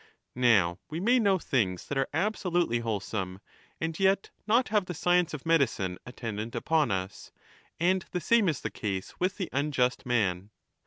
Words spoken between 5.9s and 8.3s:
1199^ attendant upon us; and the